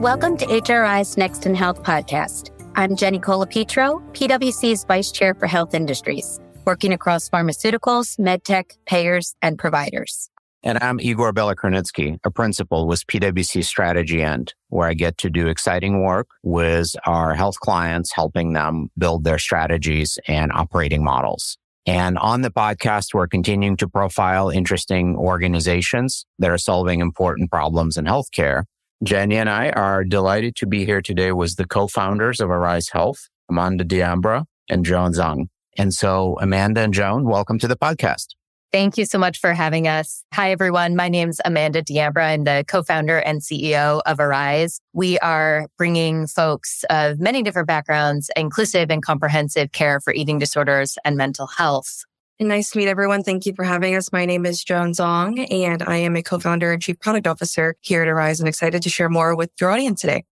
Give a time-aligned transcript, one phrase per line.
[0.00, 2.52] Welcome to HRI's Next in Health podcast.
[2.74, 9.58] I'm Jenny Colapetro, PwC's Vice Chair for Health Industries, working across pharmaceuticals, medtech, payers, and
[9.58, 10.30] providers.
[10.62, 16.02] And I'm Igor Belokrinitsky, a principal with PwC Strategy&, where I get to do exciting
[16.02, 21.58] work with our health clients, helping them build their strategies and operating models.
[21.84, 27.98] And on the podcast, we're continuing to profile interesting organizations that are solving important problems
[27.98, 28.64] in healthcare
[29.02, 33.30] Jenny and I are delighted to be here today with the co-founders of Arise Health,
[33.48, 35.46] Amanda Diambra and Joan Zhang.
[35.78, 38.26] And so Amanda and Joan, welcome to the podcast.
[38.72, 40.22] Thank you so much for having us.
[40.34, 40.96] Hi, everyone.
[40.96, 42.24] My name's Amanda Diambra.
[42.24, 44.82] I'm the co-founder and CEO of Arise.
[44.92, 50.98] We are bringing folks of many different backgrounds, inclusive and comprehensive care for eating disorders
[51.06, 52.04] and mental health.
[52.42, 53.22] Nice to meet everyone.
[53.22, 54.12] Thank you for having us.
[54.12, 58.00] My name is Joan Zong, and I am a co-founder and chief product officer here
[58.00, 60.24] at Arise and excited to share more with your audience today.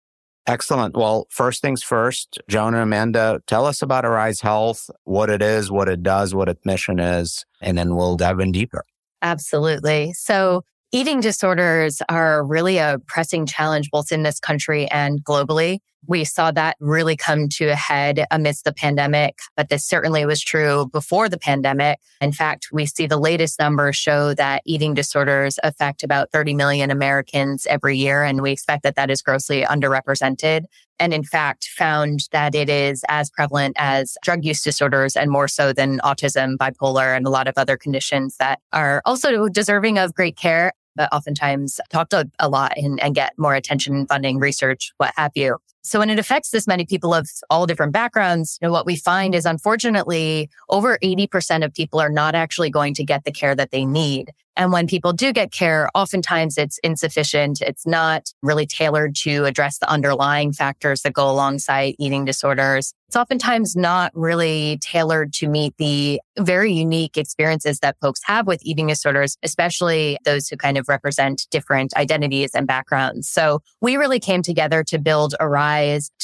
[0.47, 0.97] Excellent.
[0.97, 5.71] Well, first things first, Joan and Amanda, tell us about Arise Health, what it is,
[5.71, 8.87] what it does, what its mission is, and then we'll dive in deeper.
[9.21, 10.15] Absolutely.
[10.15, 15.81] So Eating disorders are really a pressing challenge both in this country and globally.
[16.09, 20.41] We saw that really come to a head amidst the pandemic, but this certainly was
[20.41, 22.01] true before the pandemic.
[22.23, 26.91] In fact, we see the latest numbers show that eating disorders affect about 30 million
[26.91, 30.65] Americans every year, and we expect that that is grossly underrepresented.
[30.99, 35.47] And in fact, found that it is as prevalent as drug use disorders and more
[35.47, 40.15] so than autism, bipolar, and a lot of other conditions that are also deserving of
[40.15, 44.93] great care but oftentimes talked a, a lot and, and get more attention, funding, research,
[44.97, 45.57] what have you.
[45.83, 48.97] So when it affects this many people of all different backgrounds, you know, what we
[48.97, 53.55] find is unfortunately over 80% of people are not actually going to get the care
[53.55, 54.33] that they need.
[54.59, 57.61] And when people do get care, oftentimes it's insufficient.
[57.61, 62.93] It's not really tailored to address the underlying factors that go alongside eating disorders.
[63.07, 68.61] It's oftentimes not really tailored to meet the very unique experiences that folks have with
[68.65, 73.29] eating disorders, especially those who kind of represent different identities and backgrounds.
[73.29, 75.68] So we really came together to build Arise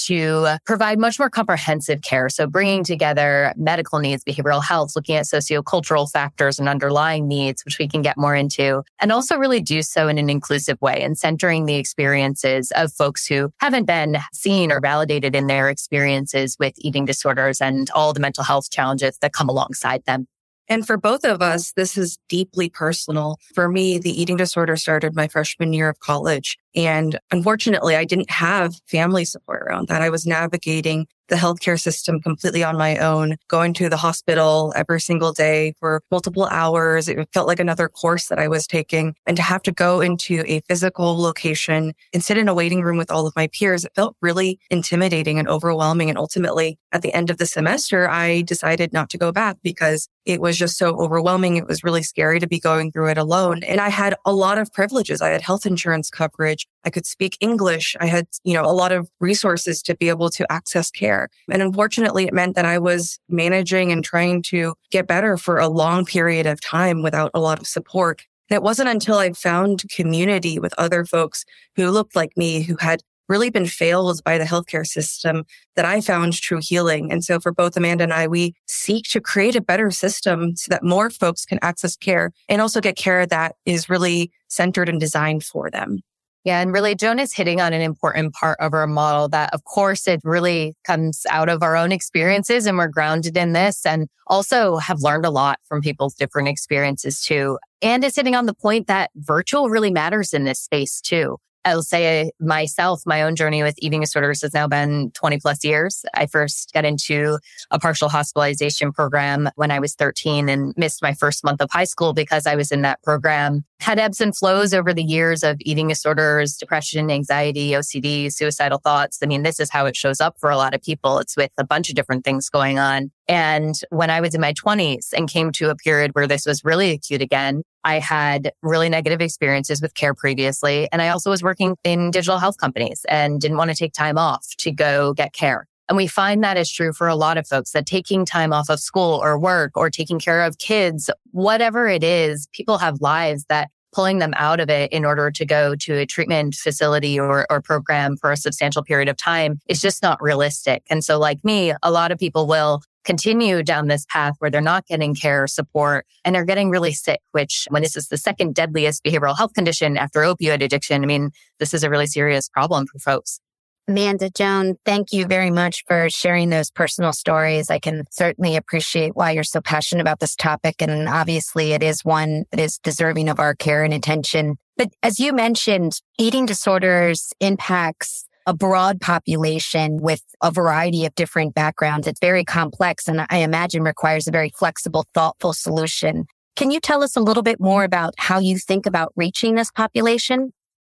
[0.06, 2.28] to provide much more comprehensive care.
[2.28, 7.78] So bringing together medical needs, behavioral health, looking at sociocultural factors and underlying needs, which
[7.78, 11.19] we can get more into, and also really do so in an inclusive way and
[11.19, 16.75] centering the experiences of folks who haven't been seen or validated in their experiences with
[16.78, 20.27] eating disorders and all the mental health challenges that come alongside them.
[20.69, 23.38] And for both of us, this is deeply personal.
[23.54, 26.59] For me, the eating disorder started my freshman year of college.
[26.75, 30.03] And unfortunately, I didn't have family support around that.
[30.03, 35.01] I was navigating the healthcare system completely on my own, going to the hospital every
[35.01, 37.09] single day for multiple hours.
[37.09, 39.15] It felt like another course that I was taking.
[39.27, 42.99] And to have to go into a physical location and sit in a waiting room
[42.99, 46.09] with all of my peers, it felt really intimidating and overwhelming.
[46.09, 50.09] And ultimately, at the end of the semester, I decided not to go back because
[50.25, 51.57] it was just so overwhelming.
[51.57, 53.63] It was really scary to be going through it alone.
[53.65, 55.21] And I had a lot of privileges.
[55.21, 56.64] I had health insurance coverage.
[56.85, 57.97] I could speak English.
[58.01, 61.29] I had, you know, a lot of resources to be able to access care.
[61.51, 65.69] And unfortunately, it meant that I was managing and trying to get better for a
[65.69, 68.23] long period of time without a lot of support.
[68.51, 71.45] And it wasn't until I found community with other folks
[71.77, 75.45] who looked like me, who had really been failed by the healthcare system
[75.77, 77.11] that I found true healing.
[77.11, 80.69] And so for both Amanda and I, we seek to create a better system so
[80.69, 85.01] that more folks can access care and also get care that is really centered and
[85.01, 86.01] designed for them.
[86.44, 86.60] Yeah.
[86.60, 90.06] And really, Joan is hitting on an important part of our model that, of course,
[90.06, 94.77] it really comes out of our own experiences and we're grounded in this and also
[94.77, 97.59] have learned a lot from people's different experiences too.
[97.81, 101.38] And it's hitting on the point that virtual really matters in this space too.
[101.65, 106.05] I'll say myself, my own journey with eating disorders has now been 20 plus years.
[106.15, 107.39] I first got into
[107.71, 111.85] a partial hospitalization program when I was 13 and missed my first month of high
[111.85, 113.65] school because I was in that program.
[113.81, 119.19] Had ebbs and flows over the years of eating disorders, depression, anxiety, OCD, suicidal thoughts.
[119.22, 121.19] I mean, this is how it shows up for a lot of people.
[121.19, 123.10] It's with a bunch of different things going on.
[123.28, 126.65] And when I was in my 20s and came to a period where this was
[126.65, 130.89] really acute again, I had really negative experiences with care previously.
[130.91, 134.19] And I also was working in digital health companies and didn't want to take time
[134.19, 135.66] off to go get care.
[135.89, 138.71] And we find that is true for a lot of folks that taking time off
[138.71, 143.45] of school or work or taking care of kids, whatever it is, people have lives
[143.51, 147.47] that pulling them out of it in order to go to a treatment facility or,
[147.48, 150.83] or program for a substantial period of time is just not realistic.
[150.91, 154.60] And so like me, a lot of people will continue down this path where they're
[154.60, 158.54] not getting care support and they're getting really sick, which when this is the second
[158.54, 162.86] deadliest behavioral health condition after opioid addiction, I mean, this is a really serious problem
[162.86, 163.41] for folks.
[163.86, 167.68] Amanda Joan, thank you very much for sharing those personal stories.
[167.68, 170.77] I can certainly appreciate why you're so passionate about this topic.
[170.80, 174.57] And obviously it is one that is deserving of our care and attention.
[174.78, 181.55] But as you mentioned, eating disorders impacts a broad population with a variety of different
[181.55, 182.07] backgrounds.
[182.07, 186.27] It's very complex and I imagine requires a very flexible, thoughtful solution.
[186.57, 189.71] Can you tell us a little bit more about how you think about reaching this
[189.71, 190.53] population?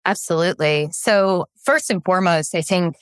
[0.07, 0.89] Absolutely.
[0.93, 2.95] So first and foremost, I think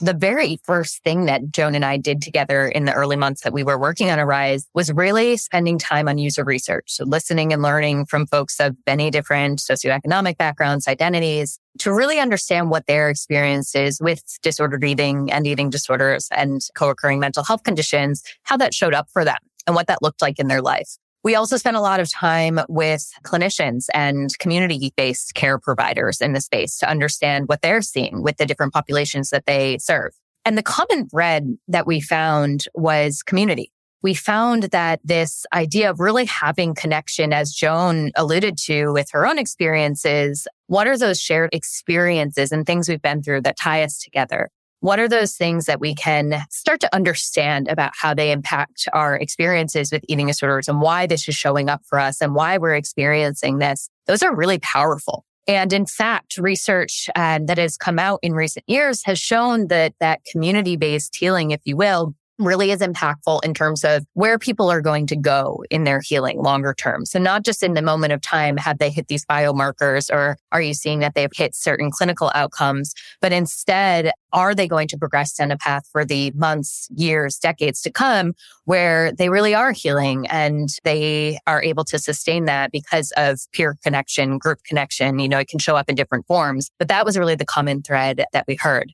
[0.00, 3.52] the very first thing that Joan and I did together in the early months that
[3.52, 6.90] we were working on Arise was really spending time on user research.
[6.90, 12.70] So listening and learning from folks of many different socioeconomic backgrounds, identities to really understand
[12.70, 18.24] what their experience is with disordered eating and eating disorders and co-occurring mental health conditions,
[18.42, 19.38] how that showed up for them
[19.68, 20.96] and what that looked like in their life.
[21.28, 26.32] We also spent a lot of time with clinicians and community based care providers in
[26.32, 30.14] the space to understand what they're seeing with the different populations that they serve.
[30.46, 33.70] And the common thread that we found was community.
[34.00, 39.26] We found that this idea of really having connection, as Joan alluded to with her
[39.26, 43.98] own experiences, what are those shared experiences and things we've been through that tie us
[43.98, 44.48] together?
[44.80, 49.16] What are those things that we can start to understand about how they impact our
[49.16, 52.76] experiences with eating disorders and why this is showing up for us and why we're
[52.76, 53.88] experiencing this?
[54.06, 55.24] Those are really powerful.
[55.48, 59.94] And in fact, research uh, that has come out in recent years has shown that
[59.98, 64.70] that community based healing, if you will, really is impactful in terms of where people
[64.70, 67.04] are going to go in their healing longer term.
[67.04, 70.62] So not just in the moment of time, have they hit these biomarkers or are
[70.62, 75.32] you seeing that they've hit certain clinical outcomes, but instead, are they going to progress
[75.34, 80.26] down a path for the months, years, decades to come where they really are healing
[80.26, 85.18] and they are able to sustain that because of peer connection, group connection?
[85.18, 87.82] You know, it can show up in different forms, but that was really the common
[87.82, 88.92] thread that we heard.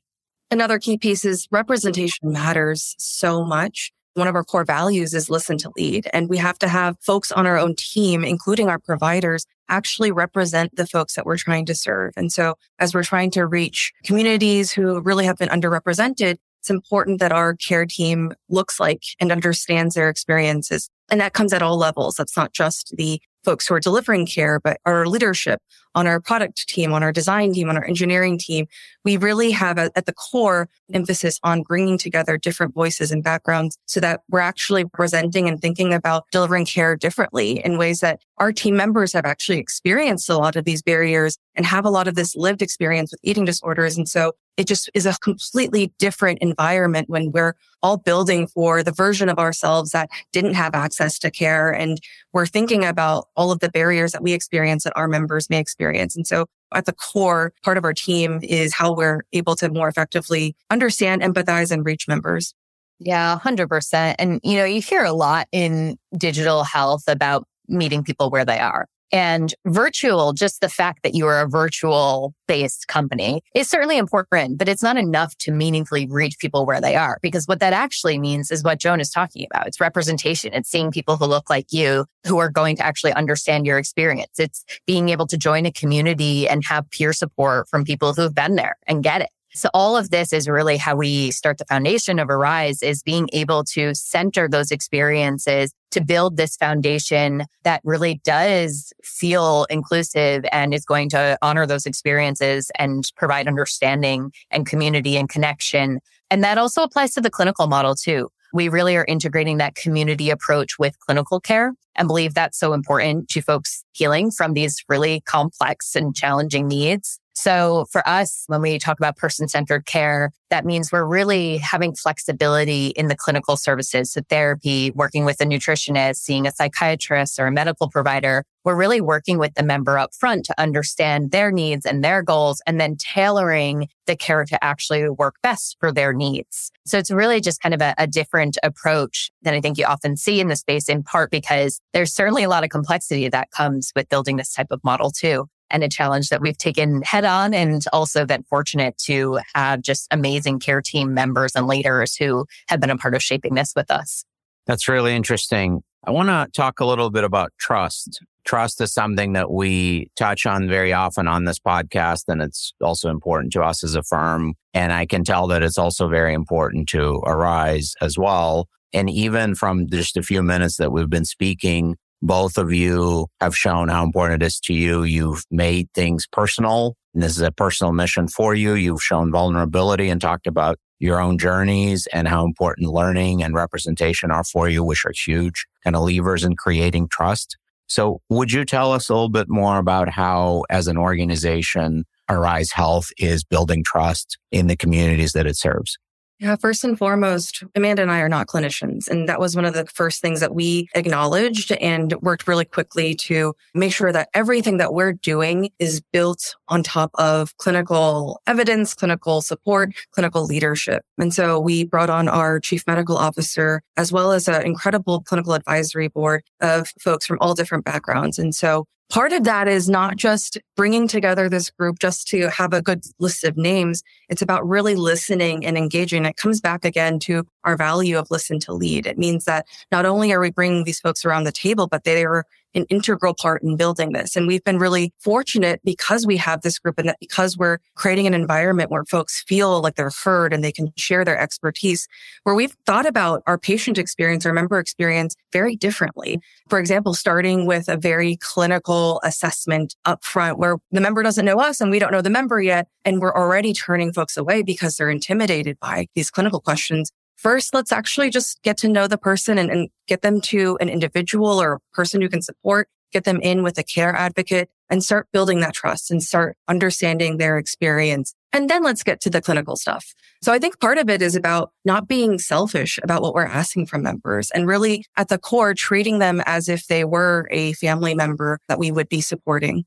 [0.51, 3.91] Another key piece is representation matters so much.
[4.13, 6.07] One of our core values is listen to lead.
[6.13, 10.75] And we have to have folks on our own team, including our providers, actually represent
[10.75, 12.13] the folks that we're trying to serve.
[12.15, 17.19] And so as we're trying to reach communities who really have been underrepresented, it's important
[17.19, 20.89] that our care team looks like and understands their experiences.
[21.11, 22.15] And that comes at all levels.
[22.15, 25.61] That's not just the folks who are delivering care, but our leadership
[25.95, 28.67] on our product team, on our design team, on our engineering team.
[29.05, 33.77] We really have a, at the core emphasis on bringing together different voices and backgrounds
[33.85, 38.51] so that we're actually presenting and thinking about delivering care differently in ways that our
[38.51, 42.15] team members have actually experienced a lot of these barriers and have a lot of
[42.15, 43.95] this lived experience with eating disorders.
[43.95, 48.91] And so it just is a completely different environment when we're all building for the
[48.91, 51.71] version of ourselves that didn't have access to care.
[51.71, 51.99] And
[52.33, 56.15] we're thinking about all of the barriers that we experience that our members may experience.
[56.15, 59.87] And so at the core, part of our team is how we're able to more
[59.87, 62.53] effectively understand, empathize, and reach members.
[62.99, 64.15] Yeah, 100%.
[64.19, 68.59] And, you know, you hear a lot in digital health about meeting people where they
[68.59, 68.87] are.
[69.15, 74.57] And virtual, just the fact that you are a virtual based company is certainly important,
[74.57, 78.19] but it's not enough to meaningfully reach people where they are because what that actually
[78.19, 79.67] means is what Joan is talking about.
[79.67, 80.51] It's representation.
[80.51, 84.37] It's seeing people who look like you who are going to actually understand your experience.
[84.37, 88.55] It's being able to join a community and have peer support from people who've been
[88.55, 89.29] there and get it.
[89.55, 93.29] So all of this is really how we start the foundation of Arise is being
[93.31, 100.73] able to center those experiences to build this foundation that really does feel inclusive and
[100.73, 105.99] is going to honor those experiences and provide understanding and community and connection.
[106.29, 108.27] And that also applies to the clinical model too.
[108.51, 113.29] We really are integrating that community approach with clinical care and believe that's so important
[113.29, 117.19] to folks healing from these really complex and challenging needs.
[117.35, 121.93] So for us, when we talk about person centered care, that means we're really having
[121.93, 127.47] flexibility in the clinical services, so therapy, working with a nutritionist, seeing a psychiatrist or
[127.47, 128.45] a medical provider.
[128.63, 132.61] We're really working with the member up front to understand their needs and their goals
[132.65, 136.71] and then tailoring the care to actually work best for their needs.
[136.85, 140.15] So it's really just kind of a, a different approach than I think you often
[140.15, 143.91] see in the space in part because there's certainly a lot of complexity that comes
[143.93, 147.53] with building this type of model too and a challenge that we've taken head on
[147.53, 152.79] and also been fortunate to have just amazing care team members and leaders who have
[152.79, 154.25] been a part of shaping this with us.
[154.67, 155.83] That's really interesting.
[156.05, 158.19] I want to talk a little bit about trust.
[158.45, 163.09] Trust is something that we touch on very often on this podcast, and it's also
[163.09, 164.53] important to us as a firm.
[164.73, 168.67] And I can tell that it's also very important to Arise as well.
[168.93, 173.55] And even from just a few minutes that we've been speaking, both of you have
[173.55, 175.03] shown how important it is to you.
[175.03, 176.95] You've made things personal.
[177.13, 178.73] And this is a personal mission for you.
[178.73, 184.31] You've shown vulnerability and talked about your own journeys and how important learning and representation
[184.31, 187.57] are for you, which are huge kind of levers in creating trust.
[187.87, 192.71] So would you tell us a little bit more about how, as an organization, Arise
[192.71, 195.97] Health is building trust in the communities that it serves?
[196.37, 199.07] Yeah, first and foremost, Amanda and I are not clinicians.
[199.07, 203.15] And that was one of the first things that we acknowledged and worked really quickly
[203.15, 208.93] to make sure that everything that we're doing is built on top of clinical evidence,
[208.93, 211.03] clinical support, clinical leadership.
[211.17, 215.53] And so we brought on our chief medical officer, as well as an incredible clinical
[215.53, 218.37] advisory board of folks from all different backgrounds.
[218.37, 222.73] And so Part of that is not just bringing together this group just to have
[222.73, 224.01] a good list of names.
[224.29, 226.25] It's about really listening and engaging.
[226.25, 229.05] It comes back again to our value of listen to lead.
[229.05, 232.23] It means that not only are we bringing these folks around the table, but they
[232.23, 232.45] are
[232.75, 234.35] an integral part in building this.
[234.35, 238.27] And we've been really fortunate because we have this group and that because we're creating
[238.27, 242.07] an environment where folks feel like they're heard and they can share their expertise,
[242.43, 246.39] where we've thought about our patient experience, our member experience very differently.
[246.69, 251.79] For example, starting with a very clinical assessment upfront where the member doesn't know us
[251.79, 252.87] and we don't know the member yet.
[253.05, 257.91] And we're already turning folks away because they're intimidated by these clinical questions first, let's
[257.91, 261.79] actually just get to know the person and, and, get them to an individual or
[261.91, 265.73] person who can support, get them in with a care advocate and start building that
[265.73, 268.35] trust and start understanding their experience.
[268.53, 270.13] And then let's get to the clinical stuff.
[270.43, 273.87] So I think part of it is about not being selfish about what we're asking
[273.87, 278.13] from members and really at the core, treating them as if they were a family
[278.13, 279.85] member that we would be supporting.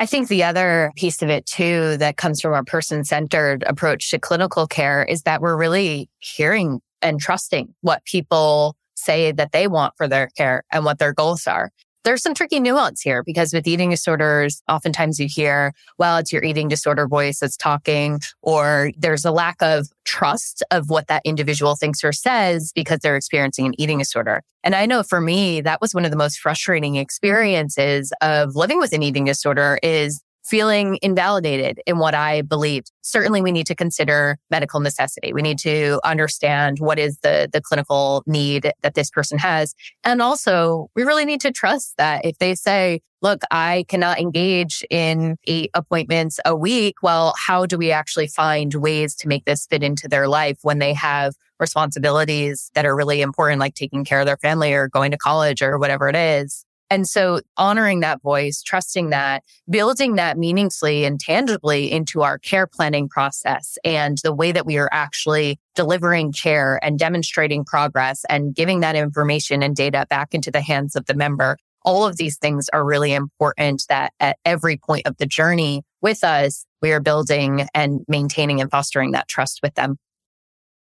[0.00, 4.10] I think the other piece of it too that comes from our person centered approach
[4.10, 9.68] to clinical care is that we're really hearing and trusting what people say that they
[9.68, 11.70] want for their care and what their goals are
[12.04, 16.42] there's some tricky nuance here because with eating disorders, oftentimes you hear, well, it's your
[16.42, 21.76] eating disorder voice that's talking, or there's a lack of trust of what that individual
[21.76, 24.42] thinks or says because they're experiencing an eating disorder.
[24.62, 28.78] And I know for me, that was one of the most frustrating experiences of living
[28.78, 32.90] with an eating disorder is feeling invalidated in what I believed.
[33.02, 35.32] Certainly we need to consider medical necessity.
[35.32, 39.74] We need to understand what is the, the clinical need that this person has.
[40.04, 44.84] And also we really need to trust that if they say, look, I cannot engage
[44.90, 46.96] in eight appointments a week.
[47.02, 50.78] Well, how do we actually find ways to make this fit into their life when
[50.78, 55.10] they have responsibilities that are really important, like taking care of their family or going
[55.10, 56.64] to college or whatever it is?
[56.90, 62.66] And so honoring that voice, trusting that, building that meaningfully and tangibly into our care
[62.66, 68.54] planning process and the way that we are actually delivering care and demonstrating progress and
[68.56, 71.56] giving that information and data back into the hands of the member.
[71.84, 76.24] All of these things are really important that at every point of the journey with
[76.24, 79.96] us, we are building and maintaining and fostering that trust with them.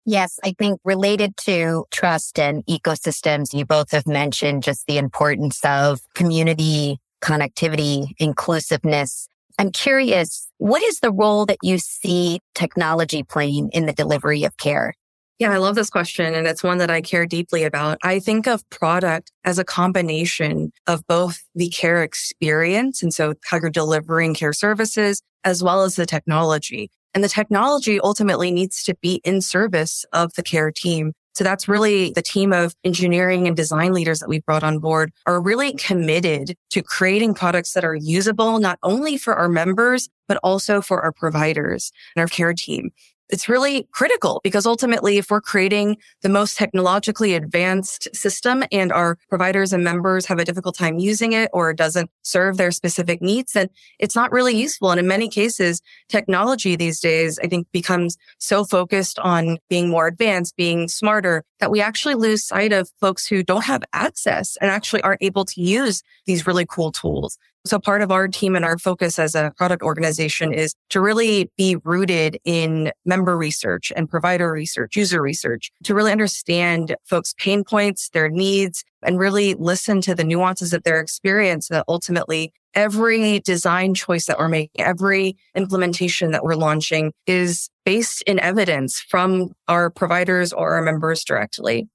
[0.09, 5.59] Yes, I think related to trust and ecosystems, you both have mentioned just the importance
[5.65, 9.27] of community connectivity, inclusiveness.
[9.59, 14.55] I'm curious, what is the role that you see technology playing in the delivery of
[14.55, 14.93] care?
[15.39, 16.33] Yeah, I love this question.
[16.33, 17.97] And it's one that I care deeply about.
[18.01, 23.03] I think of product as a combination of both the care experience.
[23.03, 26.91] And so how you're delivering care services as well as the technology.
[27.17, 31.13] And the technology ultimately needs to be in service of the care team.
[31.33, 35.11] So that's really the team of engineering and design leaders that we've brought on board
[35.25, 40.37] are really committed to creating products that are usable, not only for our members, but
[40.43, 42.91] also for our providers and our care team
[43.29, 49.17] it's really critical because ultimately, if we're creating the most technologically advanced system and our
[49.29, 53.21] providers and members have a difficult time using it or it doesn't serve their specific
[53.21, 53.69] needs, then
[53.99, 54.91] it's not really useful.
[54.91, 60.07] And in many cases, technology these days, I think becomes so focused on being more
[60.07, 64.69] advanced, being smarter that we actually lose sight of folks who don't have access and
[64.69, 67.37] actually aren't able to use these really cool tools.
[67.67, 71.51] So part of our team and our focus as a product organization is to really
[71.57, 77.65] be rooted in member research and provider research, user research to really understand folks' pain
[77.65, 83.39] points, their needs, and really listen to the nuances of their experience that ultimately every
[83.41, 89.49] design choice that we're making, every implementation that we're launching is based in evidence from
[89.67, 91.89] our providers or our members directly.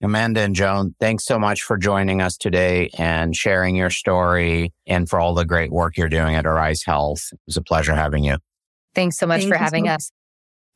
[0.00, 5.08] Amanda and Joan, thanks so much for joining us today and sharing your story and
[5.08, 7.30] for all the great work you're doing at Arise Health.
[7.32, 8.36] It was a pleasure having you.
[8.94, 10.12] Thanks so much Thank for having so us.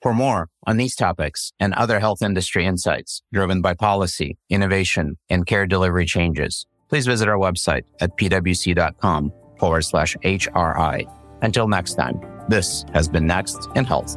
[0.02, 5.46] For more on these topics and other health industry insights driven by policy, innovation, and
[5.46, 11.04] care delivery changes, please visit our website at pwc.com forward slash HRI.
[11.42, 14.16] Until next time, this has been Next in Health.